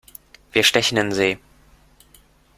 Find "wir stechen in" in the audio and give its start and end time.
0.51-1.11